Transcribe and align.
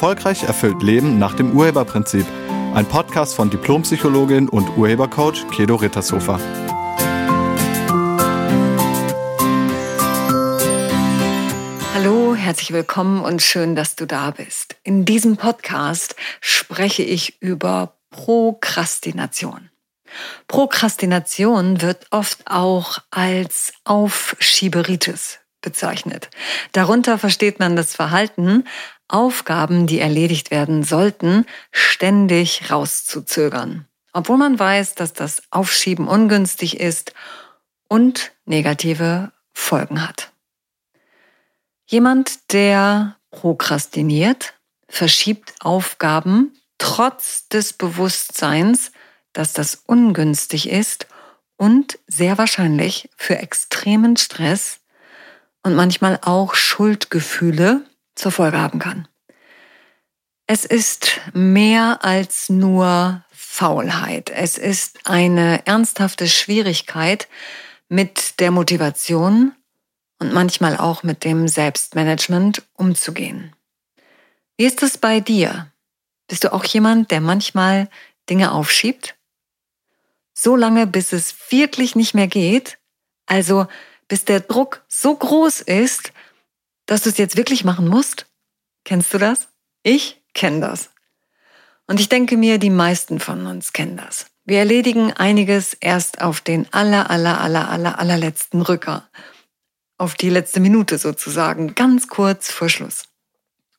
Erfolgreich 0.00 0.44
erfüllt 0.44 0.82
Leben 0.82 1.18
nach 1.18 1.34
dem 1.34 1.52
Urheberprinzip. 1.54 2.24
Ein 2.72 2.86
Podcast 2.86 3.34
von 3.34 3.50
Diplompsychologin 3.50 4.48
und 4.48 4.78
Urhebercoach 4.78 5.46
Kedo 5.50 5.74
Rittershofer. 5.74 6.40
Hallo, 11.92 12.34
herzlich 12.34 12.72
willkommen 12.72 13.20
und 13.20 13.42
schön, 13.42 13.76
dass 13.76 13.94
du 13.94 14.06
da 14.06 14.30
bist. 14.30 14.76
In 14.84 15.04
diesem 15.04 15.36
Podcast 15.36 16.16
spreche 16.40 17.02
ich 17.02 17.42
über 17.42 17.98
Prokrastination. 18.08 19.68
Prokrastination 20.48 21.82
wird 21.82 22.06
oft 22.10 22.40
auch 22.46 23.00
als 23.10 23.74
Aufschieberitis 23.84 25.40
bezeichnet. 25.60 26.30
Darunter 26.72 27.18
versteht 27.18 27.58
man 27.58 27.76
das 27.76 27.94
Verhalten, 27.94 28.64
Aufgaben, 29.12 29.86
die 29.86 29.98
erledigt 29.98 30.50
werden 30.50 30.82
sollten, 30.82 31.46
ständig 31.72 32.70
rauszuzögern. 32.70 33.86
Obwohl 34.12 34.36
man 34.36 34.58
weiß, 34.58 34.94
dass 34.94 35.12
das 35.12 35.42
Aufschieben 35.50 36.08
ungünstig 36.08 36.80
ist 36.80 37.12
und 37.88 38.32
negative 38.44 39.32
Folgen 39.52 40.06
hat. 40.06 40.32
Jemand, 41.86 42.52
der 42.52 43.16
prokrastiniert, 43.30 44.54
verschiebt 44.88 45.54
Aufgaben 45.60 46.56
trotz 46.78 47.48
des 47.48 47.72
Bewusstseins, 47.72 48.92
dass 49.32 49.52
das 49.52 49.74
ungünstig 49.86 50.68
ist 50.68 51.06
und 51.56 51.98
sehr 52.06 52.38
wahrscheinlich 52.38 53.10
für 53.16 53.38
extremen 53.38 54.16
Stress 54.16 54.80
und 55.62 55.74
manchmal 55.74 56.18
auch 56.22 56.54
Schuldgefühle 56.54 57.84
zur 58.20 58.30
Folge 58.30 58.60
haben 58.60 58.78
kann. 58.78 59.08
Es 60.46 60.64
ist 60.64 61.20
mehr 61.32 62.04
als 62.04 62.48
nur 62.48 63.24
Faulheit. 63.30 64.30
Es 64.30 64.58
ist 64.58 65.06
eine 65.06 65.66
ernsthafte 65.66 66.28
Schwierigkeit 66.28 67.28
mit 67.88 68.40
der 68.40 68.50
Motivation 68.50 69.52
und 70.18 70.32
manchmal 70.32 70.76
auch 70.76 71.02
mit 71.02 71.24
dem 71.24 71.48
Selbstmanagement 71.48 72.62
umzugehen. 72.74 73.54
Wie 74.56 74.64
ist 74.64 74.82
es 74.82 74.98
bei 74.98 75.20
dir? 75.20 75.70
Bist 76.28 76.44
du 76.44 76.52
auch 76.52 76.64
jemand, 76.64 77.10
der 77.10 77.20
manchmal 77.20 77.88
Dinge 78.28 78.52
aufschiebt? 78.52 79.16
So 80.34 80.56
lange, 80.56 80.86
bis 80.86 81.12
es 81.12 81.34
wirklich 81.50 81.96
nicht 81.96 82.14
mehr 82.14 82.28
geht, 82.28 82.78
also 83.26 83.66
bis 84.08 84.24
der 84.24 84.40
Druck 84.40 84.84
so 84.88 85.14
groß 85.14 85.60
ist, 85.60 86.12
dass 86.90 87.02
du 87.02 87.08
es 87.08 87.18
jetzt 87.18 87.36
wirklich 87.36 87.62
machen 87.62 87.86
musst? 87.86 88.26
Kennst 88.84 89.14
du 89.14 89.18
das? 89.18 89.46
Ich 89.84 90.20
kenne 90.34 90.60
das. 90.60 90.90
Und 91.86 92.00
ich 92.00 92.08
denke 92.08 92.36
mir, 92.36 92.58
die 92.58 92.68
meisten 92.68 93.20
von 93.20 93.46
uns 93.46 93.72
kennen 93.72 93.96
das. 93.96 94.26
Wir 94.44 94.58
erledigen 94.58 95.12
einiges 95.12 95.74
erst 95.74 96.20
auf 96.20 96.40
den 96.40 96.66
aller, 96.72 97.08
aller, 97.08 97.40
aller, 97.40 97.68
aller, 97.68 98.00
allerletzten 98.00 98.60
Rücker. 98.62 99.08
Auf 99.98 100.14
die 100.14 100.30
letzte 100.30 100.58
Minute 100.58 100.98
sozusagen, 100.98 101.76
ganz 101.76 102.08
kurz 102.08 102.50
vor 102.50 102.68
Schluss. 102.68 103.04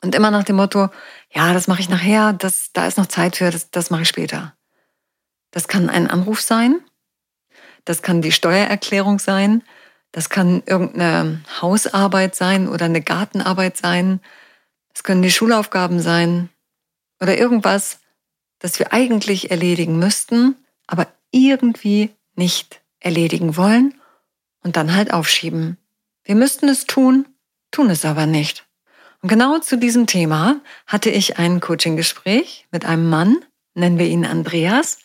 Und 0.02 0.16
immer 0.16 0.32
nach 0.32 0.46
dem 0.46 0.56
Motto, 0.56 0.88
ja, 1.32 1.52
das 1.52 1.68
mache 1.68 1.82
ich 1.82 1.90
nachher, 1.90 2.32
das, 2.32 2.72
da 2.72 2.88
ist 2.88 2.98
noch 2.98 3.08
Zeit 3.08 3.36
für, 3.36 3.52
das, 3.52 3.72
das 3.72 3.90
mache 3.90 4.04
ich 4.04 4.08
später. 4.08 4.56
Das 5.52 5.68
kann 5.68 5.90
ein 5.90 6.10
Anruf 6.10 6.40
sein, 6.40 6.80
das 7.84 8.04
kann 8.04 8.22
die 8.22 8.32
Steuererklärung 8.32 9.20
sein, 9.20 9.64
das 10.12 10.30
kann 10.30 10.64
irgendeine 10.66 11.42
Hausarbeit 11.62 12.36
sein 12.36 12.68
oder 12.68 12.86
eine 12.86 13.02
Gartenarbeit 13.02 13.78
sein. 13.78 14.20
Es 14.94 15.04
können 15.04 15.22
die 15.22 15.32
Schulaufgaben 15.32 16.02
sein 16.02 16.50
oder 17.22 17.38
irgendwas, 17.38 18.00
das 18.60 18.78
wir 18.80 18.94
eigentlich 18.94 19.52
erledigen 19.52 19.98
müssten, 20.00 20.56
aber 20.88 21.08
irgendwie 21.32 22.12
nicht 22.36 22.82
erledigen 23.00 23.56
wollen 23.56 23.96
und 24.64 24.76
dann 24.76 24.94
halt 24.94 25.14
aufschieben. 25.14 25.78
Wir 26.24 26.36
müssten 26.36 26.68
es 26.68 26.86
tun, 26.86 27.26
tun 27.72 27.90
es 27.90 28.06
aber 28.06 28.26
nicht. 28.26 28.66
Und 29.22 29.30
genau 29.30 29.60
zu 29.60 29.78
diesem 29.78 30.08
Thema 30.08 30.60
hatte 30.88 31.10
ich 31.10 31.38
ein 31.38 31.60
Coaching-Gespräch 31.60 32.68
mit 32.72 32.86
einem 32.86 33.10
Mann, 33.10 33.38
nennen 33.74 33.98
wir 33.98 34.08
ihn 34.08 34.26
Andreas. 34.26 35.00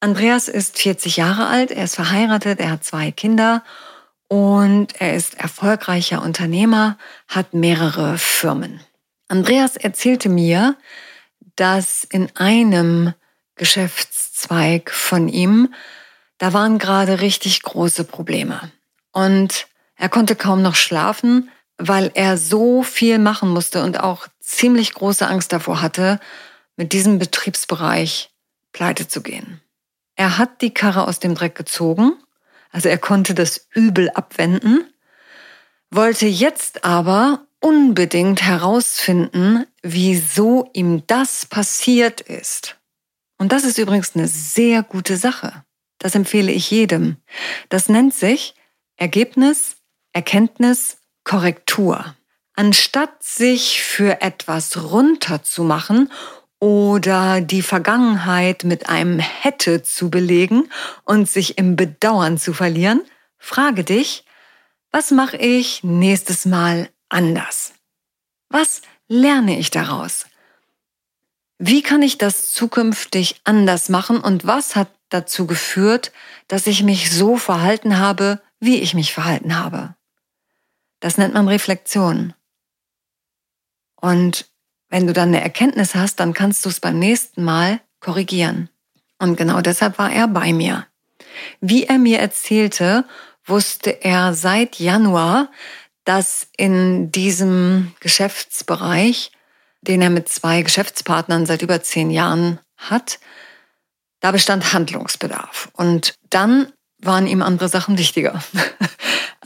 Andreas 0.00 0.48
ist 0.48 0.78
40 0.78 1.16
Jahre 1.16 1.46
alt, 1.46 1.70
er 1.70 1.84
ist 1.84 1.94
verheiratet, 1.94 2.58
er 2.60 2.70
hat 2.70 2.84
zwei 2.84 3.10
Kinder 3.10 3.62
und 4.28 5.00
er 5.00 5.14
ist 5.14 5.34
erfolgreicher 5.34 6.22
Unternehmer, 6.22 6.98
hat 7.26 7.54
mehrere 7.54 8.18
Firmen. 8.18 8.80
Andreas 9.28 9.76
erzählte 9.76 10.28
mir, 10.28 10.76
dass 11.56 12.04
in 12.04 12.28
einem 12.36 13.14
Geschäftszweig 13.56 14.90
von 14.90 15.28
ihm, 15.28 15.74
da 16.36 16.52
waren 16.52 16.78
gerade 16.78 17.20
richtig 17.20 17.62
große 17.62 18.04
Probleme. 18.04 18.70
Und 19.12 19.66
er 19.96 20.08
konnte 20.08 20.36
kaum 20.36 20.62
noch 20.62 20.76
schlafen, 20.76 21.50
weil 21.78 22.10
er 22.14 22.36
so 22.36 22.82
viel 22.82 23.18
machen 23.18 23.48
musste 23.48 23.82
und 23.82 24.00
auch 24.00 24.28
ziemlich 24.40 24.94
große 24.94 25.26
Angst 25.26 25.52
davor 25.52 25.82
hatte, 25.82 26.20
mit 26.76 26.92
diesem 26.92 27.18
Betriebsbereich 27.18 28.30
pleite 28.72 29.08
zu 29.08 29.22
gehen. 29.22 29.60
Er 30.14 30.38
hat 30.38 30.62
die 30.62 30.74
Karre 30.74 31.06
aus 31.06 31.18
dem 31.18 31.34
Dreck 31.34 31.54
gezogen 31.54 32.12
also 32.70 32.88
er 32.88 32.98
konnte 32.98 33.34
das 33.34 33.68
Übel 33.72 34.10
abwenden, 34.10 34.92
wollte 35.90 36.26
jetzt 36.26 36.84
aber 36.84 37.46
unbedingt 37.60 38.42
herausfinden, 38.42 39.66
wieso 39.82 40.70
ihm 40.74 41.04
das 41.06 41.46
passiert 41.46 42.20
ist. 42.20 42.76
Und 43.38 43.52
das 43.52 43.64
ist 43.64 43.78
übrigens 43.78 44.14
eine 44.14 44.28
sehr 44.28 44.82
gute 44.82 45.16
Sache. 45.16 45.64
Das 45.98 46.14
empfehle 46.14 46.52
ich 46.52 46.70
jedem. 46.70 47.16
Das 47.68 47.88
nennt 47.88 48.14
sich 48.14 48.54
Ergebnis, 48.96 49.76
Erkenntnis, 50.12 50.98
Korrektur. 51.24 52.16
Anstatt 52.54 53.22
sich 53.22 53.82
für 53.82 54.20
etwas 54.20 54.90
runterzumachen 54.90 56.10
oder 56.60 57.40
die 57.40 57.62
Vergangenheit 57.62 58.64
mit 58.64 58.88
einem 58.88 59.18
hätte 59.18 59.82
zu 59.82 60.10
belegen 60.10 60.70
und 61.04 61.28
sich 61.28 61.58
im 61.58 61.76
Bedauern 61.76 62.38
zu 62.38 62.52
verlieren, 62.52 63.02
frage 63.38 63.84
dich, 63.84 64.24
was 64.90 65.10
mache 65.10 65.36
ich 65.36 65.84
nächstes 65.84 66.46
Mal 66.46 66.90
anders? 67.08 67.74
Was 68.48 68.82
lerne 69.06 69.58
ich 69.58 69.70
daraus? 69.70 70.26
Wie 71.58 71.82
kann 71.82 72.02
ich 72.02 72.18
das 72.18 72.52
zukünftig 72.52 73.40
anders 73.44 73.88
machen 73.88 74.20
und 74.20 74.46
was 74.46 74.76
hat 74.76 74.88
dazu 75.08 75.46
geführt, 75.46 76.12
dass 76.46 76.66
ich 76.66 76.82
mich 76.82 77.10
so 77.10 77.36
verhalten 77.36 77.98
habe, 77.98 78.40
wie 78.60 78.76
ich 78.76 78.94
mich 78.94 79.12
verhalten 79.12 79.58
habe? 79.58 79.94
Das 81.00 81.18
nennt 81.18 81.34
man 81.34 81.48
Reflexion. 81.48 82.34
Und 84.00 84.48
wenn 84.88 85.06
du 85.06 85.12
dann 85.12 85.28
eine 85.28 85.42
Erkenntnis 85.42 85.94
hast, 85.94 86.20
dann 86.20 86.32
kannst 86.32 86.64
du 86.64 86.68
es 86.68 86.80
beim 86.80 86.98
nächsten 86.98 87.44
Mal 87.44 87.80
korrigieren. 88.00 88.68
Und 89.18 89.36
genau 89.36 89.60
deshalb 89.60 89.98
war 89.98 90.12
er 90.12 90.28
bei 90.28 90.52
mir. 90.52 90.86
Wie 91.60 91.84
er 91.84 91.98
mir 91.98 92.18
erzählte, 92.20 93.04
wusste 93.44 94.02
er 94.02 94.34
seit 94.34 94.78
Januar, 94.78 95.50
dass 96.04 96.48
in 96.56 97.10
diesem 97.10 97.92
Geschäftsbereich, 98.00 99.32
den 99.82 100.00
er 100.00 100.10
mit 100.10 100.28
zwei 100.28 100.62
Geschäftspartnern 100.62 101.46
seit 101.46 101.62
über 101.62 101.82
zehn 101.82 102.10
Jahren 102.10 102.60
hat, 102.76 103.18
da 104.20 104.32
bestand 104.32 104.72
Handlungsbedarf. 104.72 105.68
Und 105.74 106.14
dann 106.30 106.72
waren 107.00 107.26
ihm 107.26 107.42
andere 107.42 107.68
Sachen 107.68 107.98
wichtiger. 107.98 108.42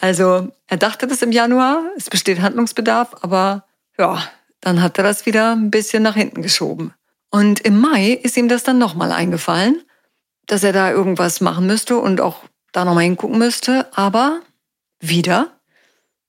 Also 0.02 0.49
er 0.66 0.78
dachte 0.78 1.06
das 1.06 1.22
im 1.22 1.31
Januar, 1.31 1.84
es 1.96 2.11
besteht 2.11 2.40
Handlungsbedarf, 2.40 3.14
aber 3.22 3.66
ja, 3.96 4.20
dann 4.62 4.81
hat 4.81 4.97
er 4.97 5.05
das 5.05 5.26
wieder 5.26 5.53
ein 5.53 5.70
bisschen 5.70 6.03
nach 6.03 6.14
hinten 6.14 6.41
geschoben. 6.41 6.94
Und 7.31 7.61
im 7.61 7.79
Mai 7.79 8.12
ist 8.12 8.37
ihm 8.37 8.49
das 8.49 8.62
dann 8.62 8.79
nochmal 8.79 9.12
eingefallen, 9.12 9.82
dass 10.47 10.64
er 10.64 10.73
da 10.73 10.91
irgendwas 10.91 11.41
machen 11.41 11.67
müsste 11.67 11.99
und 11.99 12.20
auch 12.20 12.44
da 12.73 12.85
nochmal 12.85 13.05
hingucken 13.05 13.38
müsste. 13.38 13.87
Aber 13.97 14.41
wieder 15.00 15.53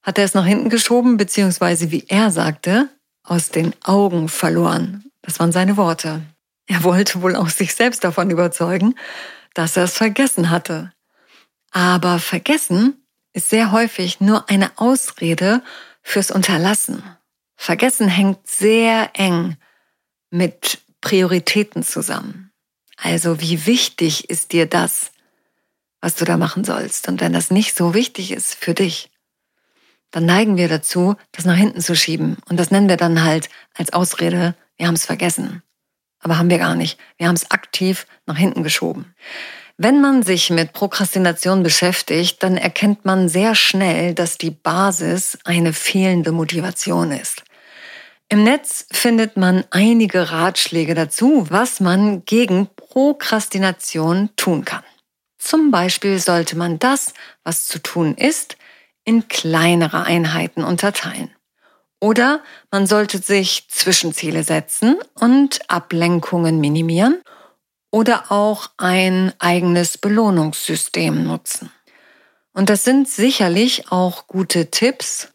hat 0.02 0.18
er 0.18 0.26
es 0.26 0.34
nach 0.34 0.46
hinten 0.46 0.70
geschoben, 0.70 1.16
beziehungsweise 1.16 1.92
wie 1.92 2.06
er 2.08 2.32
sagte, 2.32 2.90
aus 3.24 3.50
den 3.50 3.74
Augen 3.84 4.28
verloren. 4.28 5.06
Das 5.22 5.40
waren 5.40 5.52
seine 5.52 5.78
Worte. 5.78 6.22
Er 6.68 6.84
wollte 6.84 7.22
wohl 7.22 7.36
auch 7.36 7.50
sich 7.50 7.76
selbst 7.76 8.04
davon 8.04 8.30
überzeugen, 8.30 8.96
dass 9.54 9.78
er 9.78 9.84
es 9.84 9.94
vergessen 9.94 10.50
hatte. 10.50 10.92
Aber 11.72 12.20
vergessen 12.20 13.06
ist 13.34 13.50
sehr 13.50 13.72
häufig 13.72 14.20
nur 14.22 14.50
eine 14.50 14.72
Ausrede 14.78 15.62
fürs 16.02 16.32
Unterlassen. 16.32 17.04
Vergessen 17.64 18.10
hängt 18.10 18.46
sehr 18.46 19.12
eng 19.14 19.56
mit 20.30 20.80
Prioritäten 21.00 21.82
zusammen. 21.82 22.52
Also 22.98 23.40
wie 23.40 23.66
wichtig 23.66 24.30
ist 24.30 24.52
dir 24.52 24.66
das, 24.66 25.12
was 26.02 26.16
du 26.16 26.26
da 26.26 26.36
machen 26.36 26.66
sollst? 26.66 27.08
Und 27.08 27.22
wenn 27.22 27.32
das 27.32 27.52
nicht 27.52 27.74
so 27.74 27.94
wichtig 27.94 28.32
ist 28.32 28.54
für 28.54 28.74
dich, 28.74 29.12
dann 30.12 30.26
neigen 30.26 30.58
wir 30.58 30.68
dazu, 30.68 31.16
das 31.32 31.46
nach 31.46 31.56
hinten 31.56 31.80
zu 31.80 31.96
schieben. 31.96 32.36
Und 32.50 32.58
das 32.58 32.70
nennen 32.70 32.90
wir 32.90 32.98
dann 32.98 33.24
halt 33.24 33.48
als 33.76 33.94
Ausrede, 33.94 34.56
wir 34.76 34.88
haben 34.88 34.96
es 34.96 35.06
vergessen. 35.06 35.64
Aber 36.20 36.38
haben 36.38 36.50
wir 36.50 36.58
gar 36.58 36.76
nicht. 36.76 37.00
Wir 37.16 37.30
haben 37.30 37.36
es 37.36 37.50
aktiv 37.50 38.08
nach 38.26 38.38
hinten 38.38 38.64
geschoben. 38.64 39.16
Wenn 39.78 40.02
man 40.02 40.22
sich 40.22 40.50
mit 40.50 40.74
Prokrastination 40.74 41.64
beschäftigt, 41.64 42.44
dann 42.44 42.58
erkennt 42.58 43.06
man 43.06 43.30
sehr 43.30 43.56
schnell, 43.56 44.14
dass 44.14 44.38
die 44.38 44.52
Basis 44.52 45.38
eine 45.46 45.72
fehlende 45.72 46.34
Motivation 46.34 47.12
ist. 47.12 47.44
Im 48.34 48.44
Netz 48.44 48.88
findet 48.92 49.38
man 49.38 49.64
einige 49.70 50.32
Ratschläge 50.32 50.96
dazu, 50.96 51.46
was 51.52 51.80
man 51.80 52.26
gegen 52.26 52.68
Prokrastination 52.76 54.32
tun 54.36 54.66
kann. 54.66 54.82
Zum 55.38 55.70
Beispiel 55.70 56.18
sollte 56.18 56.58
man 56.58 56.80
das, 56.80 57.14
was 57.44 57.68
zu 57.68 57.78
tun 57.78 58.16
ist, 58.16 58.58
in 59.04 59.28
kleinere 59.28 60.06
Einheiten 60.06 60.64
unterteilen. 60.64 61.30
Oder 62.00 62.42
man 62.72 62.88
sollte 62.88 63.20
sich 63.20 63.68
Zwischenziele 63.70 64.44
setzen 64.44 64.96
und 65.14 65.70
Ablenkungen 65.70 66.60
minimieren 66.60 67.22
oder 67.92 68.32
auch 68.32 68.72
ein 68.78 69.32
eigenes 69.38 70.00
Belohnungssystem 70.00 71.24
nutzen. 71.24 71.72
Und 72.52 72.72
das 72.72 72.84
sind 72.84 73.08
sicherlich 73.08 73.92
auch 73.92 74.26
gute 74.26 74.72
Tipps. 74.72 75.28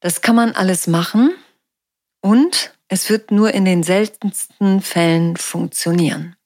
Das 0.00 0.22
kann 0.22 0.36
man 0.36 0.52
alles 0.52 0.86
machen 0.86 1.34
und 2.20 2.72
es 2.88 3.08
wird 3.08 3.30
nur 3.30 3.52
in 3.52 3.64
den 3.64 3.82
seltensten 3.82 4.82
Fällen 4.82 5.36
funktionieren. 5.36 6.36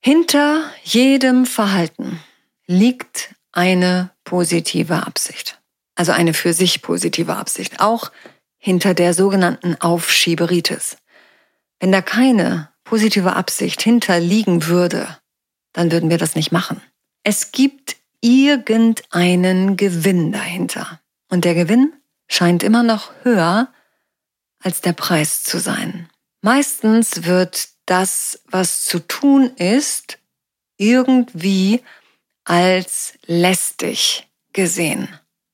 Hinter 0.00 0.70
jedem 0.82 1.46
Verhalten 1.46 2.20
liegt 2.66 3.34
eine 3.52 4.10
positive 4.24 5.06
Absicht. 5.06 5.60
Also 5.94 6.12
eine 6.12 6.34
für 6.34 6.52
sich 6.52 6.82
positive 6.82 7.36
Absicht. 7.36 7.80
Auch 7.80 8.12
hinter 8.58 8.94
der 8.94 9.14
sogenannten 9.14 9.76
Aufschieberitis. 9.80 10.96
Wenn 11.80 11.92
da 11.92 12.02
keine 12.02 12.70
positive 12.84 13.34
Absicht 13.34 13.82
hinterliegen 13.82 14.66
würde, 14.66 15.18
dann 15.72 15.92
würden 15.92 16.10
wir 16.10 16.18
das 16.18 16.34
nicht 16.34 16.52
machen. 16.52 16.80
Es 17.22 17.52
gibt 17.52 17.96
irgendeinen 18.20 19.76
Gewinn 19.76 20.32
dahinter. 20.32 21.00
Und 21.28 21.44
der 21.44 21.54
Gewinn 21.54 21.92
scheint 22.28 22.62
immer 22.62 22.82
noch 22.82 23.12
höher 23.22 23.72
als 24.60 24.80
der 24.80 24.92
Preis 24.92 25.42
zu 25.42 25.58
sein. 25.58 26.08
Meistens 26.40 27.24
wird 27.24 27.68
das, 27.86 28.40
was 28.46 28.84
zu 28.84 29.00
tun 29.00 29.50
ist, 29.56 30.18
irgendwie 30.76 31.82
als 32.44 33.14
lästig 33.26 34.28
gesehen. 34.52 35.08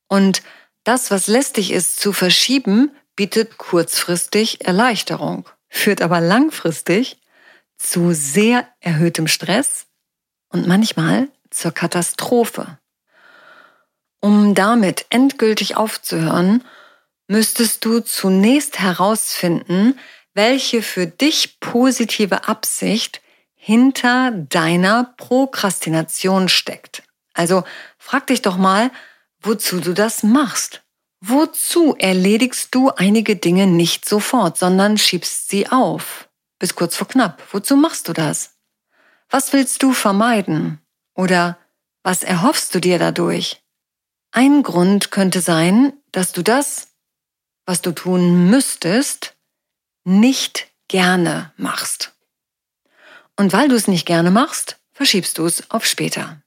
Und 0.09 0.43
das, 0.85 1.11
was 1.11 1.27
lästig 1.27 1.73
ist, 1.73 1.99
zu 1.99 2.13
verschieben, 2.13 2.91
bietet 3.17 3.59
kurzfristig 3.59 4.67
Erleichterung, 4.67 5.49
führt 5.69 6.03
aber 6.03 6.21
langfristig 6.21 7.19
zu 7.79 8.13
sehr 8.13 8.69
erhöhtem 8.81 9.27
Stress 9.27 9.87
und 10.49 10.67
manchmal 10.67 11.29
zur 11.51 11.73
Katastrophe. 11.73 12.79
Um 14.21 14.55
damit 14.55 15.07
endgültig 15.11 15.77
aufzuhören, 15.77 16.65
müsstest 17.29 17.85
du 17.85 18.01
zunächst 18.01 18.79
herausfinden, 18.79 19.99
welche 20.35 20.83
für 20.83 21.07
dich 21.07 21.61
positive 21.61 22.49
Absicht 22.49 23.23
hinter 23.55 24.31
deiner 24.31 25.15
Prokrastination 25.17 26.49
steckt. 26.49 27.03
Also 27.33 27.65
frag 27.99 28.27
dich 28.27 28.43
doch 28.43 28.57
mal, 28.57 28.91
wozu 29.41 29.81
du 29.81 29.95
das 29.95 30.23
machst. 30.23 30.83
Wozu 31.21 31.95
erledigst 31.99 32.75
du 32.75 32.91
einige 32.91 33.37
Dinge 33.37 33.67
nicht 33.67 34.07
sofort, 34.07 34.59
sondern 34.59 34.99
schiebst 34.99 35.49
sie 35.49 35.69
auf? 35.69 36.29
Bis 36.59 36.75
kurz 36.75 36.97
vor 36.97 37.09
knapp. 37.09 37.43
Wozu 37.51 37.77
machst 37.77 38.09
du 38.09 38.13
das? 38.13 38.57
Was 39.31 39.53
willst 39.53 39.83
du 39.83 39.93
vermeiden? 39.93 40.81
Oder 41.15 41.59
was 42.03 42.23
erhoffst 42.23 42.75
du 42.75 42.81
dir 42.81 42.99
dadurch? 42.99 43.63
Ein 44.33 44.63
Grund 44.63 45.11
könnte 45.11 45.41
sein, 45.41 45.95
dass 46.13 46.33
du 46.33 46.43
das, 46.43 46.94
was 47.67 47.83
du 47.83 47.93
tun 47.93 48.51
müsstest, 48.51 49.35
nicht 50.05 50.69
gerne 50.89 51.53
machst. 51.57 52.13
Und 53.37 53.53
weil 53.53 53.69
du 53.69 53.75
es 53.75 53.89
nicht 53.89 54.07
gerne 54.07 54.31
machst, 54.31 54.79
verschiebst 54.93 55.39
du 55.39 55.47
es 55.47 55.71
auf 55.71 55.87
später. 55.87 56.41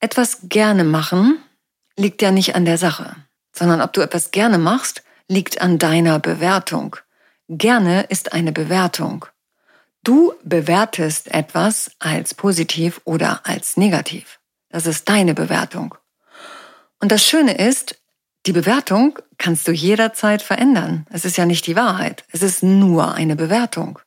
Etwas 0.00 0.38
gerne 0.42 0.84
machen 0.84 1.42
liegt 1.96 2.22
ja 2.22 2.30
nicht 2.30 2.54
an 2.54 2.64
der 2.64 2.78
Sache, 2.78 3.16
sondern 3.52 3.80
ob 3.80 3.92
du 3.92 4.00
etwas 4.00 4.30
gerne 4.30 4.58
machst, 4.58 5.02
liegt 5.28 5.60
an 5.60 5.78
deiner 5.78 6.18
Bewertung. 6.18 6.96
Gerne 7.48 8.02
ist 8.04 8.32
eine 8.32 8.52
Bewertung. 8.52 9.26
Du 10.04 10.34
bewertest 10.42 11.28
etwas 11.34 11.90
als 11.98 12.34
positiv 12.34 13.00
oder 13.04 13.40
als 13.44 13.76
negativ. 13.76 14.38
Das 14.70 14.86
ist 14.86 15.08
deine 15.08 15.34
Bewertung. 15.34 15.94
Und 17.00 17.12
das 17.12 17.24
Schöne 17.24 17.56
ist, 17.56 17.96
die 18.48 18.54
Bewertung 18.54 19.18
kannst 19.36 19.68
du 19.68 19.72
jederzeit 19.72 20.40
verändern. 20.40 21.06
Es 21.10 21.26
ist 21.26 21.36
ja 21.36 21.44
nicht 21.44 21.66
die 21.66 21.76
Wahrheit. 21.76 22.24
Es 22.32 22.40
ist 22.40 22.62
nur 22.62 23.12
eine 23.12 23.36
Bewertung. 23.36 23.98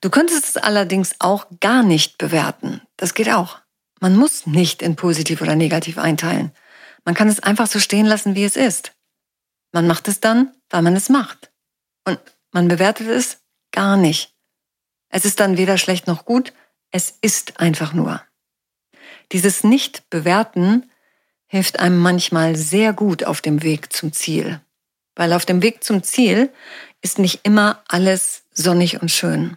Du 0.00 0.08
könntest 0.08 0.46
es 0.46 0.56
allerdings 0.56 1.16
auch 1.18 1.46
gar 1.60 1.82
nicht 1.82 2.16
bewerten. 2.16 2.80
Das 2.96 3.12
geht 3.12 3.28
auch. 3.28 3.58
Man 4.00 4.16
muss 4.16 4.46
nicht 4.46 4.80
in 4.80 4.96
positiv 4.96 5.42
oder 5.42 5.54
negativ 5.54 5.98
einteilen. 5.98 6.50
Man 7.04 7.14
kann 7.14 7.28
es 7.28 7.40
einfach 7.40 7.66
so 7.66 7.78
stehen 7.78 8.06
lassen, 8.06 8.34
wie 8.36 8.44
es 8.44 8.56
ist. 8.56 8.92
Man 9.70 9.86
macht 9.86 10.08
es 10.08 10.20
dann, 10.20 10.54
weil 10.70 10.80
man 10.80 10.96
es 10.96 11.10
macht. 11.10 11.52
Und 12.06 12.18
man 12.52 12.68
bewertet 12.68 13.08
es 13.08 13.42
gar 13.70 13.98
nicht. 13.98 14.34
Es 15.10 15.26
ist 15.26 15.40
dann 15.40 15.58
weder 15.58 15.76
schlecht 15.76 16.06
noch 16.06 16.24
gut, 16.24 16.54
es 16.90 17.18
ist 17.20 17.60
einfach 17.60 17.92
nur. 17.92 18.22
Dieses 19.32 19.62
Nicht-Bewerten 19.62 20.90
hilft 21.46 21.80
einem 21.80 21.98
manchmal 21.98 22.56
sehr 22.56 22.92
gut 22.92 23.24
auf 23.24 23.40
dem 23.40 23.62
Weg 23.62 23.92
zum 23.92 24.12
Ziel. 24.12 24.60
Weil 25.14 25.32
auf 25.32 25.46
dem 25.46 25.62
Weg 25.62 25.82
zum 25.82 26.02
Ziel 26.02 26.52
ist 27.00 27.18
nicht 27.18 27.40
immer 27.44 27.82
alles 27.88 28.42
sonnig 28.52 29.00
und 29.00 29.10
schön. 29.10 29.56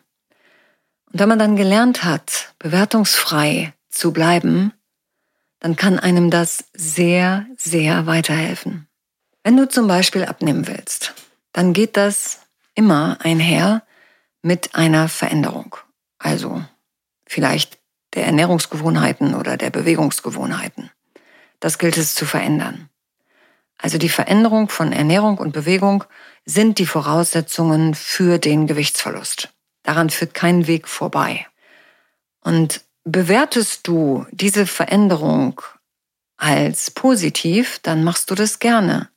Und 1.12 1.20
wenn 1.20 1.30
man 1.30 1.40
dann 1.40 1.56
gelernt 1.56 2.04
hat, 2.04 2.54
bewertungsfrei 2.60 3.74
zu 3.90 4.14
bleiben, 4.14 4.74
dann 5.60 5.76
kann 5.76 6.00
einem 6.00 6.30
das 6.30 6.66
sehr, 6.74 7.46
sehr 7.58 8.06
weiterhelfen. 8.06 8.88
Wenn 9.44 9.58
du 9.58 9.68
zum 9.68 9.88
Beispiel 9.88 10.26
abnehmen 10.26 10.68
willst, 10.68 11.14
dann 11.54 11.74
geht 11.74 11.98
das 11.98 12.42
immer 12.76 13.18
einher 13.22 13.84
mit 14.42 14.76
einer 14.76 15.10
Veränderung. 15.10 15.76
Also 16.18 16.64
vielleicht 17.26 17.80
der 18.14 18.26
Ernährungsgewohnheiten 18.26 19.34
oder 19.34 19.58
der 19.58 19.70
Bewegungsgewohnheiten. 19.70 20.92
Das 21.60 21.78
gilt 21.78 21.98
es 21.98 22.16
zu 22.16 22.26
verändern. 22.26 22.90
Also 23.78 23.98
die 23.98 24.10
Veränderung 24.10 24.70
von 24.70 24.92
Ernährung 24.92 25.38
und 25.38 25.54
Bewegung 25.54 26.04
sind 26.46 26.80
die 26.80 26.86
Voraussetzungen 26.86 27.96
für 27.96 28.38
den 28.38 28.68
Gewichtsverlust. 28.68 29.54
Daran 29.84 30.10
führt 30.10 30.34
kein 30.34 30.68
Weg 30.68 30.88
vorbei. 30.88 31.48
Und 32.42 32.82
bewertest 33.06 33.88
du 33.88 34.26
diese 34.32 34.68
Veränderung 34.68 35.62
als 36.38 36.92
positiv, 36.92 37.80
dann 37.80 38.04
machst 38.04 38.30
du 38.32 38.36
das 38.36 38.60
gerne. 38.60 39.10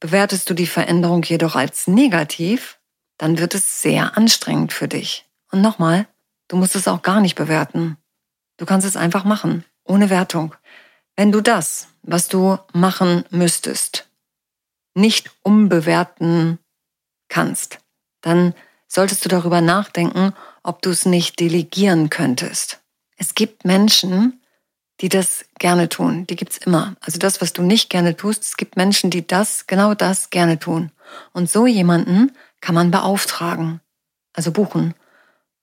Bewertest 0.00 0.50
du 0.50 0.54
die 0.54 0.66
Veränderung 0.66 1.22
jedoch 1.22 1.56
als 1.56 1.86
negativ, 1.86 2.78
dann 3.18 3.38
wird 3.38 3.54
es 3.54 3.80
sehr 3.80 4.16
anstrengend 4.16 4.72
für 4.72 4.88
dich. 4.88 5.26
Und 5.50 5.62
nochmal, 5.62 6.06
du 6.48 6.56
musst 6.56 6.74
es 6.74 6.88
auch 6.88 7.02
gar 7.02 7.20
nicht 7.20 7.36
bewerten. 7.36 7.96
Du 8.56 8.66
kannst 8.66 8.86
es 8.86 8.96
einfach 8.96 9.24
machen, 9.24 9.64
ohne 9.84 10.10
Wertung. 10.10 10.54
Wenn 11.16 11.32
du 11.32 11.40
das, 11.40 11.88
was 12.02 12.28
du 12.28 12.58
machen 12.72 13.24
müsstest, 13.30 14.08
nicht 14.94 15.30
umbewerten 15.42 16.58
kannst, 17.28 17.78
dann 18.20 18.54
solltest 18.88 19.24
du 19.24 19.28
darüber 19.28 19.60
nachdenken, 19.60 20.32
ob 20.62 20.82
du 20.82 20.90
es 20.90 21.06
nicht 21.06 21.40
delegieren 21.40 22.10
könntest. 22.10 22.80
Es 23.16 23.34
gibt 23.34 23.64
Menschen, 23.64 24.40
die 25.00 25.08
das 25.08 25.44
gerne 25.58 25.88
tun. 25.88 26.26
Die 26.26 26.36
gibt's 26.36 26.58
immer. 26.58 26.94
Also 27.00 27.18
das, 27.18 27.40
was 27.40 27.52
du 27.52 27.62
nicht 27.62 27.90
gerne 27.90 28.16
tust, 28.16 28.42
es 28.42 28.56
gibt 28.56 28.76
Menschen, 28.76 29.10
die 29.10 29.26
das, 29.26 29.66
genau 29.66 29.94
das 29.94 30.30
gerne 30.30 30.58
tun. 30.58 30.90
Und 31.32 31.50
so 31.50 31.66
jemanden 31.66 32.32
kann 32.60 32.74
man 32.74 32.90
beauftragen, 32.90 33.80
also 34.32 34.52
buchen 34.52 34.94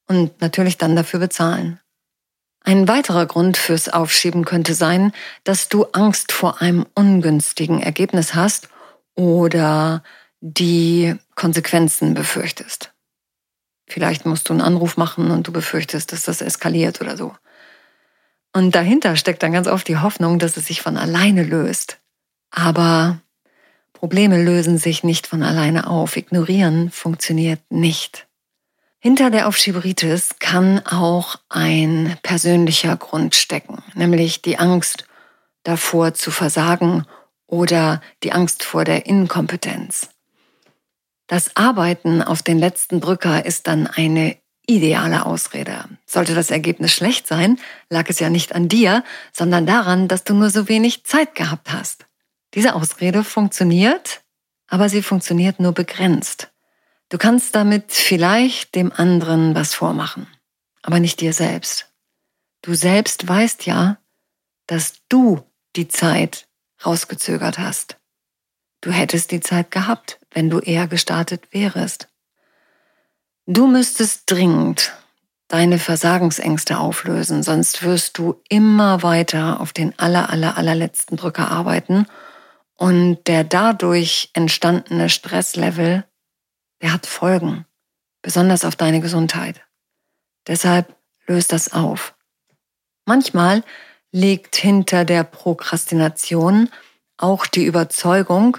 und 0.08 0.40
natürlich 0.42 0.78
dann 0.78 0.96
dafür 0.96 1.20
bezahlen. 1.20 1.80
Ein 2.64 2.88
weiterer 2.88 3.26
Grund 3.26 3.58
fürs 3.58 3.90
Aufschieben 3.90 4.46
könnte 4.46 4.76
sein, 4.76 5.14
dass 5.44 5.68
du 5.68 5.86
Angst 5.94 6.32
vor 6.32 6.62
einem 6.62 6.86
ungünstigen 6.94 7.82
Ergebnis 7.82 8.36
hast 8.36 8.70
oder 9.16 10.04
die 10.42 11.16
Konsequenzen 11.36 12.14
befürchtest. 12.14 12.94
Vielleicht 13.88 14.26
musst 14.26 14.48
du 14.48 14.54
einen 14.54 14.62
Anruf 14.62 14.96
machen 14.96 15.32
und 15.32 15.48
du 15.48 15.52
befürchtest, 15.52 16.12
dass 16.12 16.24
das 16.24 16.42
eskaliert 16.42 17.02
oder 17.02 17.18
so. 17.18 17.36
Und 18.54 18.76
dahinter 18.76 19.16
steckt 19.16 19.44
dann 19.44 19.54
ganz 19.54 19.68
oft 19.68 19.88
die 19.88 19.98
Hoffnung, 19.98 20.40
dass 20.40 20.58
es 20.58 20.68
sich 20.68 20.82
von 20.82 20.98
alleine 20.98 21.44
löst. 21.44 22.00
Aber 22.52 23.20
Probleme 23.94 24.44
lösen 24.44 24.78
sich 24.78 25.04
nicht 25.04 25.28
von 25.28 25.44
alleine 25.44 25.88
auf. 25.88 26.18
Ignorieren 26.18 26.90
funktioniert 26.92 27.62
nicht. 27.70 28.28
Hinter 29.04 29.32
der 29.32 29.48
Aufschieberitis 29.48 30.36
kann 30.38 30.86
auch 30.86 31.38
ein 31.50 32.18
persönlicher 32.22 32.96
Grund 32.98 33.34
stecken, 33.34 33.82
nämlich 33.96 34.44
die 34.44 34.60
Angst 34.60 35.06
davor 35.64 36.14
zu 36.14 36.30
versagen 36.30 37.08
oder 37.48 38.00
die 38.22 38.32
Angst 38.32 38.62
vor 38.62 38.86
der 38.86 39.08
Inkompetenz. 39.08 40.10
Das 41.26 41.58
Arbeiten 41.58 42.22
auf 42.22 42.44
den 42.44 42.60
letzten 42.60 43.02
Drücker 43.02 43.44
ist 43.44 43.66
dann 43.66 43.88
eine 43.88 44.38
ideale 44.68 45.26
Ausrede. 45.26 45.86
Sollte 46.06 46.36
das 46.36 46.52
Ergebnis 46.52 46.94
schlecht 46.94 47.26
sein, 47.26 47.60
lag 47.90 48.08
es 48.08 48.20
ja 48.20 48.30
nicht 48.30 48.54
an 48.54 48.70
dir, 48.70 49.04
sondern 49.34 49.66
daran, 49.66 50.10
dass 50.10 50.26
du 50.26 50.36
nur 50.36 50.52
so 50.52 50.70
wenig 50.70 51.06
Zeit 51.06 51.34
gehabt 51.34 51.74
hast. 51.74 52.06
Diese 52.54 52.76
Ausrede 52.76 53.24
funktioniert, 53.24 54.22
aber 54.68 54.90
sie 54.90 55.02
funktioniert 55.02 55.60
nur 55.60 55.72
begrenzt. 55.72 56.51
Du 57.12 57.18
kannst 57.18 57.56
damit 57.56 57.92
vielleicht 57.92 58.74
dem 58.74 58.94
anderen 58.94 59.54
was 59.54 59.74
vormachen, 59.74 60.28
aber 60.82 61.02
nicht 61.02 61.20
dir 61.20 61.34
selbst. 61.34 61.92
Du 62.62 62.74
selbst 62.74 63.28
weißt 63.28 63.66
ja, 63.66 63.98
dass 64.66 64.94
du 65.10 65.44
die 65.76 65.90
Zeit 65.90 66.48
rausgezögert 66.86 67.60
hast. 67.60 67.98
Du 68.80 68.92
hättest 68.92 69.32
die 69.32 69.42
Zeit 69.42 69.72
gehabt, 69.72 70.22
wenn 70.32 70.50
du 70.50 70.60
eher 70.60 70.88
gestartet 70.88 71.52
wärest. 71.52 72.08
Du 73.46 73.68
müsstest 73.68 74.32
dringend 74.32 74.94
deine 75.50 75.80
Versagensängste 75.80 76.78
auflösen, 76.80 77.44
sonst 77.44 77.84
wirst 77.84 78.20
du 78.20 78.42
immer 78.48 79.04
weiter 79.04 79.60
auf 79.60 79.74
den 79.74 80.00
aller, 80.00 80.30
aller, 80.30 80.58
allerletzten 80.58 81.18
Drücker 81.18 81.52
arbeiten 81.52 82.06
und 82.78 83.28
der 83.28 83.44
dadurch 83.44 84.30
entstandene 84.34 85.10
Stresslevel, 85.10 86.06
der 86.82 86.94
hat 86.94 87.06
Folgen, 87.06 87.66
besonders 88.22 88.66
auf 88.66 88.76
deine 88.76 89.02
Gesundheit. 89.02 89.62
Deshalb 90.48 90.96
löst 91.28 91.52
das 91.52 91.72
auf. 91.74 92.16
Manchmal 93.06 93.64
liegt 94.12 94.56
hinter 94.56 95.06
der 95.06 95.24
Prokrastination 95.24 96.70
auch 97.18 97.46
die 97.46 97.66
Überzeugung, 97.66 98.58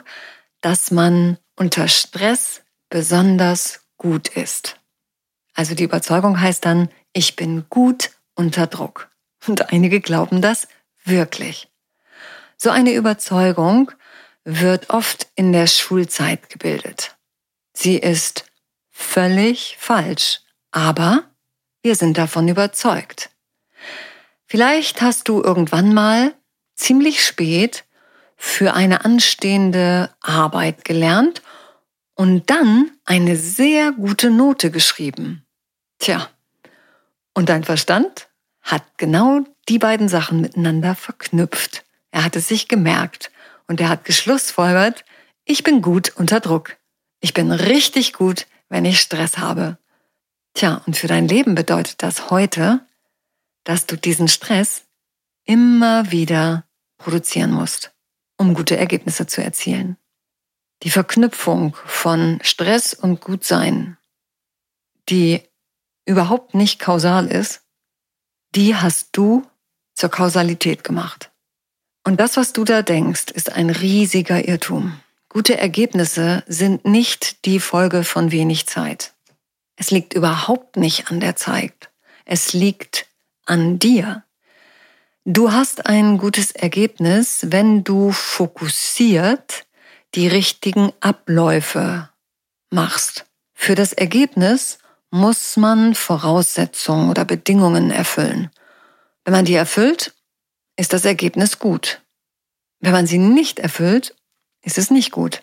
dass 0.61 0.91
man 0.91 1.39
unter 1.57 1.89
Stress 1.89 2.63
besonders 2.89 3.81
gut 3.99 4.29
ist. 4.29 4.81
Also 5.55 5.75
die 5.75 5.85
Überzeugung 5.85 6.41
heißt 6.41 6.65
dann, 6.65 6.89
ich 7.13 7.37
bin 7.37 7.67
gut 7.69 8.11
unter 8.35 8.67
Druck. 8.67 9.11
Und 9.47 9.73
einige 9.73 10.01
glauben 10.01 10.41
das 10.41 10.69
wirklich. 11.05 11.69
So 12.57 12.71
eine 12.71 12.93
Überzeugung 12.93 13.91
wird 14.45 14.91
oft 14.91 15.29
in 15.35 15.53
der 15.53 15.67
Schulzeit 15.67 16.49
gebildet. 16.49 17.17
Sie 17.83 17.99
ist 17.99 18.45
völlig 18.93 19.77
falsch, 19.77 20.43
aber 20.71 21.25
wir 21.83 21.97
sind 21.97 22.17
davon 22.17 22.47
überzeugt. 22.47 23.31
Vielleicht 24.47 25.03
hast 25.03 25.27
du 25.27 25.43
irgendwann 25.43 25.93
mal 25.93 26.33
ziemlich 26.77 27.25
spät 27.27 27.83
für 28.37 28.75
eine 28.75 29.05
anstehende 29.05 30.15
Arbeit 30.21 30.85
gelernt 30.85 31.43
und 32.15 32.51
dann 32.51 32.93
eine 33.05 33.35
sehr 33.35 33.91
gute 33.91 34.31
Note 34.31 34.71
geschrieben. 34.71 35.45
Tja, 35.99 36.29
und 37.35 37.49
dein 37.49 37.65
Verstand 37.65 38.29
hat 38.61 38.85
genau 38.97 39.41
die 39.69 39.81
beiden 39.81 40.09
Sachen 40.09 40.41
miteinander 40.41 40.95
verknüpft. 40.95 41.85
Er 42.13 42.23
hat 42.23 42.37
es 42.37 42.47
sich 42.47 42.69
gemerkt 42.69 43.33
und 43.67 43.81
er 43.81 43.89
hat 43.89 44.05
geschlussfolgert, 44.05 45.05
ich 45.45 45.65
bin 45.65 45.83
gut 45.83 46.13
unter 46.15 46.39
Druck. 46.39 46.77
Ich 47.23 47.35
bin 47.35 47.53
richtig 47.53 48.13
gut, 48.13 48.49
wenn 48.69 48.85
ich 48.85 49.01
Stress 49.01 49.39
habe. 49.39 49.79
Tja, 50.55 50.83
und 50.87 50.97
für 50.97 51.07
dein 51.07 51.29
Leben 51.29 51.55
bedeutet 51.55 52.03
das 52.03 52.31
heute, 52.31 52.85
dass 53.63 53.87
du 53.87 53.97
diesen 53.97 54.27
Stress 54.27 54.83
immer 55.45 56.11
wieder 56.11 56.65
produzieren 56.99 57.53
musst, 57.53 57.95
um 58.39 58.55
gute 58.55 58.77
Ergebnisse 58.77 59.27
zu 59.29 59.43
erzielen. 59.43 59.97
Die 60.83 60.91
Verknüpfung 60.91 61.77
von 61.87 62.41
Stress 62.43 62.93
und 62.93 63.21
Gutsein, 63.21 63.99
die 65.09 65.43
überhaupt 66.05 66.55
nicht 66.55 66.81
kausal 66.81 67.29
ist, 67.29 67.63
die 68.57 68.75
hast 68.75 69.11
du 69.13 69.47
zur 69.95 70.11
Kausalität 70.11 70.83
gemacht. 70.83 71.31
Und 72.03 72.19
das, 72.19 72.37
was 72.37 72.53
du 72.53 72.65
da 72.65 72.83
denkst, 72.83 73.31
ist 73.33 73.53
ein 73.53 73.71
riesiger 73.71 74.49
Irrtum. 74.49 74.99
Gute 75.33 75.57
Ergebnisse 75.57 76.45
sind 76.47 76.85
nicht 76.85 77.47
die 77.47 77.59
Folge 77.59 78.05
von 78.05 78.33
wenig 78.33 78.67
Zeit. 78.67 79.15
Es 79.77 79.91
liegt 79.91 80.13
überhaupt 80.13 80.77
nicht 80.77 81.11
an 81.11 81.21
der 81.21 81.37
Zeit. 81.37 81.89
Es 82.27 82.53
liegt 82.53 83.07
an 83.47 83.79
dir. 83.79 84.25
Du 85.25 85.51
hast 85.51 85.87
ein 85.87 86.19
gutes 86.19 86.51
Ergebnis, 86.51 87.47
wenn 87.49 87.83
du 87.83 88.13
fokussiert 88.13 89.65
die 90.15 90.29
richtigen 90.29 90.93
Abläufe 91.01 92.11
machst. 92.69 93.25
Für 93.55 93.75
das 93.75 93.95
Ergebnis 93.95 94.77
muss 95.11 95.57
man 95.57 95.95
Voraussetzungen 95.95 97.09
oder 97.09 97.25
Bedingungen 97.25 97.91
erfüllen. 97.91 98.51
Wenn 99.25 99.33
man 99.33 99.47
die 99.47 99.55
erfüllt, 99.55 100.13
ist 100.77 100.93
das 100.93 101.07
Ergebnis 101.07 101.59
gut. 101.59 102.03
Wenn 102.81 102.93
man 102.93 103.07
sie 103.07 103.17
nicht 103.17 103.61
erfüllt, 103.61 104.15
ist 104.63 104.79
es 104.79 104.91
nicht 104.91 105.11
gut. 105.11 105.43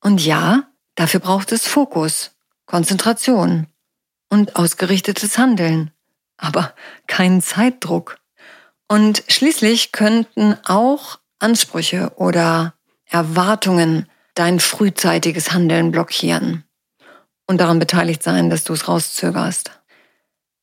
Und 0.00 0.24
ja, 0.24 0.64
dafür 0.94 1.20
braucht 1.20 1.52
es 1.52 1.66
Fokus, 1.66 2.32
Konzentration 2.66 3.66
und 4.28 4.56
ausgerichtetes 4.56 5.38
Handeln 5.38 5.92
aber 6.42 6.74
keinen 7.06 7.40
Zeitdruck. 7.40 8.18
Und 8.88 9.22
schließlich 9.28 9.92
könnten 9.92 10.56
auch 10.66 11.20
Ansprüche 11.38 12.12
oder 12.16 12.74
Erwartungen 13.06 14.08
dein 14.34 14.60
frühzeitiges 14.60 15.52
Handeln 15.52 15.92
blockieren 15.92 16.64
und 17.46 17.58
daran 17.58 17.78
beteiligt 17.78 18.22
sein, 18.22 18.50
dass 18.50 18.64
du 18.64 18.72
es 18.72 18.88
rauszögerst. 18.88 19.70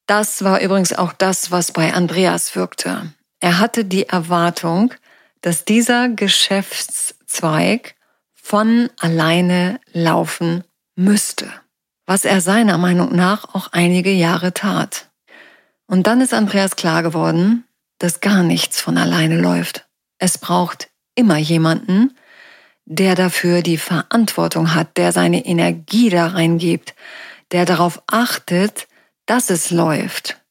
Das 0.06 0.44
war 0.44 0.60
übrigens 0.62 0.94
auch 0.94 1.14
das, 1.14 1.52
was 1.52 1.72
bei 1.72 1.94
Andreas 1.94 2.56
wirkte. 2.56 3.14
Er 3.40 3.60
hatte 3.60 3.86
die 3.86 4.10
Erwartung, 4.10 4.94
dass 5.42 5.66
dieser 5.66 6.10
Geschäftszweig 7.30 7.96
von 8.34 8.90
alleine 9.00 9.80
laufen 9.94 10.64
müsste, 10.96 11.48
was 12.08 12.26
er 12.26 12.42
seiner 12.42 12.78
Meinung 12.78 13.16
nach 13.16 13.54
auch 13.54 13.72
einige 13.72 14.12
Jahre 14.12 14.54
tat. 14.54 15.10
Und 15.86 16.08
dann 16.08 16.22
ist 16.22 16.34
Andreas 16.34 16.76
klar 16.76 17.04
geworden, 17.04 17.66
dass 18.00 18.20
gar 18.20 18.44
nichts 18.44 18.82
von 18.82 18.98
alleine 18.98 19.40
läuft. 19.40 19.88
Es 20.18 20.38
braucht 20.38 20.90
immer 21.16 21.38
jemanden, 21.38 22.16
der 22.86 23.14
dafür 23.16 23.62
die 23.62 23.78
Verantwortung 23.78 24.74
hat, 24.74 24.98
der 24.98 25.12
seine 25.12 25.46
Energie 25.46 26.10
da 26.10 26.28
reingibt, 26.28 26.96
der 27.52 27.66
darauf 27.66 28.02
achtet, 28.08 28.88
dass 29.28 29.52
es 29.52 29.70
läuft. 29.70 30.42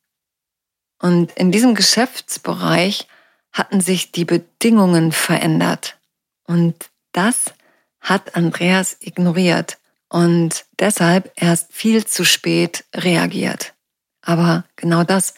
Und 1.00 1.32
in 1.32 1.50
diesem 1.50 1.74
Geschäftsbereich 1.74 3.08
hatten 3.52 3.80
sich 3.80 4.12
die 4.12 4.24
Bedingungen 4.24 5.10
verändert. 5.10 5.97
Und 6.48 6.90
das 7.12 7.52
hat 8.00 8.34
Andreas 8.34 8.96
ignoriert 9.00 9.78
und 10.08 10.64
deshalb 10.78 11.30
erst 11.36 11.72
viel 11.72 12.06
zu 12.06 12.24
spät 12.24 12.84
reagiert. 12.94 13.74
Aber 14.22 14.64
genau 14.76 15.04
das 15.04 15.34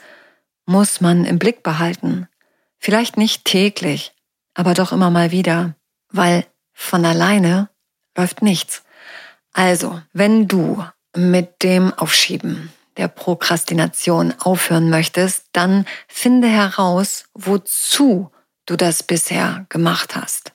muss 0.67 1.00
man 1.00 1.25
im 1.25 1.38
Blick 1.38 1.62
behalten. 1.62 2.29
Vielleicht 2.79 3.17
nicht 3.17 3.45
täglich, 3.45 4.12
aber 4.55 4.75
doch 4.75 4.93
immer 4.93 5.11
mal 5.11 5.33
wieder, 5.33 5.75
weil 6.11 6.47
von 6.73 7.05
alleine 7.05 7.69
läuft 8.17 8.43
nichts. 8.43 8.83
Also, 9.52 10.00
wenn 10.12 10.47
du 10.47 10.85
mit 11.14 11.62
dem 11.64 11.93
Aufschieben 11.93 12.73
der 12.97 13.09
Prokrastination 13.09 14.35
aufhören 14.38 14.90
möchtest, 14.90 15.47
dann 15.52 15.87
finde 16.07 16.49
heraus, 16.49 17.25
wozu 17.35 18.31
du 18.67 18.76
das 18.76 19.02
bisher 19.02 19.67
gemacht 19.69 20.14
hast. 20.14 20.52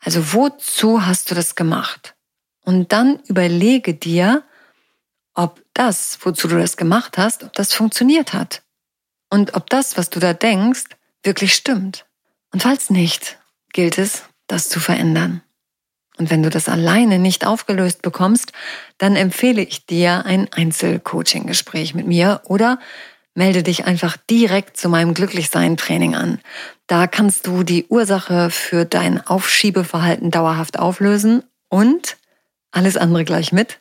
Also 0.00 0.32
wozu 0.32 1.06
hast 1.06 1.30
du 1.30 1.34
das 1.34 1.54
gemacht? 1.54 2.14
Und 2.62 2.92
dann 2.92 3.20
überlege 3.26 3.94
dir, 3.94 4.42
ob 5.34 5.62
das, 5.74 6.18
wozu 6.22 6.48
du 6.48 6.58
das 6.58 6.76
gemacht 6.76 7.18
hast, 7.18 7.44
ob 7.44 7.52
das 7.52 7.72
funktioniert 7.72 8.32
hat. 8.32 8.62
Und 9.30 9.54
ob 9.54 9.70
das, 9.70 9.96
was 9.96 10.10
du 10.10 10.20
da 10.20 10.32
denkst, 10.32 10.84
wirklich 11.22 11.54
stimmt. 11.54 12.06
Und 12.52 12.62
falls 12.62 12.90
nicht, 12.90 13.38
gilt 13.72 13.98
es, 13.98 14.24
das 14.46 14.68
zu 14.68 14.80
verändern. 14.80 15.42
Und 16.18 16.30
wenn 16.30 16.42
du 16.42 16.50
das 16.50 16.68
alleine 16.68 17.18
nicht 17.18 17.46
aufgelöst 17.46 18.02
bekommst, 18.02 18.52
dann 18.98 19.16
empfehle 19.16 19.62
ich 19.62 19.86
dir 19.86 20.26
ein 20.26 20.52
Einzelcoaching-Gespräch 20.52 21.94
mit 21.94 22.06
mir 22.06 22.42
oder 22.44 22.78
melde 23.40 23.62
dich 23.62 23.86
einfach 23.86 24.18
direkt 24.28 24.76
zu 24.76 24.90
meinem 24.90 25.14
Glücklichsein-Training 25.14 26.14
an. 26.14 26.40
Da 26.86 27.06
kannst 27.06 27.46
du 27.46 27.62
die 27.62 27.86
Ursache 27.86 28.50
für 28.50 28.84
dein 28.84 29.26
Aufschiebeverhalten 29.26 30.30
dauerhaft 30.30 30.78
auflösen 30.78 31.42
und 31.70 32.18
alles 32.70 32.98
andere 32.98 33.24
gleich 33.24 33.50
mit. 33.50 33.80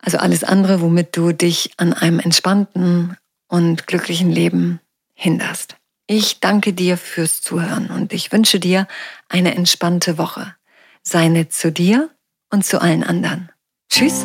Also 0.00 0.18
alles 0.18 0.42
andere, 0.42 0.80
womit 0.80 1.16
du 1.16 1.30
dich 1.30 1.74
an 1.76 1.92
einem 1.92 2.18
entspannten 2.18 3.16
und 3.46 3.86
glücklichen 3.86 4.32
Leben 4.32 4.80
hinderst. 5.14 5.76
Ich 6.08 6.40
danke 6.40 6.72
dir 6.72 6.96
fürs 6.96 7.42
Zuhören 7.42 7.86
und 7.90 8.12
ich 8.12 8.32
wünsche 8.32 8.58
dir 8.58 8.88
eine 9.28 9.54
entspannte 9.54 10.18
Woche. 10.18 10.56
Sei 11.04 11.28
nett 11.28 11.52
zu 11.52 11.70
dir 11.70 12.10
und 12.50 12.66
zu 12.66 12.80
allen 12.80 13.04
anderen. 13.04 13.48
Tschüss. 13.88 14.24